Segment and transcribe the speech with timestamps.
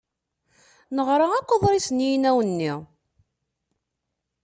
[0.95, 2.73] Neɣra akk aḍris n yinaw-nni.